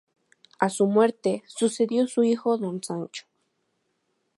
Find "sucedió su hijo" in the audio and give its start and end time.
1.45-2.57